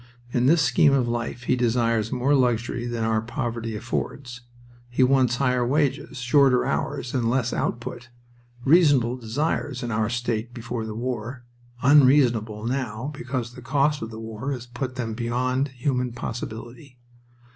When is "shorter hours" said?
6.17-7.13